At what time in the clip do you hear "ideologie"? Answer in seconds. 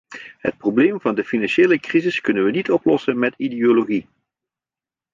3.37-4.07